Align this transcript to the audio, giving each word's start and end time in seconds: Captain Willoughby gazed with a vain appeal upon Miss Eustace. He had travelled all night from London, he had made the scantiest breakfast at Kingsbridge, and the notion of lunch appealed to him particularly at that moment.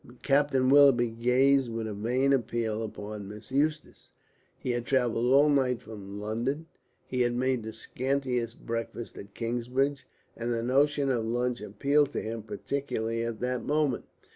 Captain 0.23 0.67
Willoughby 0.67 1.11
gazed 1.11 1.71
with 1.71 1.85
a 1.85 1.93
vain 1.93 2.33
appeal 2.33 2.81
upon 2.81 3.27
Miss 3.27 3.51
Eustace. 3.51 4.13
He 4.57 4.71
had 4.71 4.83
travelled 4.83 5.31
all 5.31 5.47
night 5.47 5.79
from 5.79 6.19
London, 6.19 6.65
he 7.05 7.21
had 7.21 7.35
made 7.35 7.61
the 7.61 7.71
scantiest 7.71 8.65
breakfast 8.65 9.15
at 9.19 9.35
Kingsbridge, 9.35 10.07
and 10.35 10.51
the 10.51 10.63
notion 10.63 11.11
of 11.11 11.23
lunch 11.25 11.61
appealed 11.61 12.11
to 12.13 12.19
him 12.19 12.41
particularly 12.41 13.21
at 13.23 13.41
that 13.41 13.63
moment. 13.63 14.05